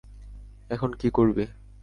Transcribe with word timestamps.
এখন 0.69 0.89
কী 0.93 1.09
করবি? 1.09 1.43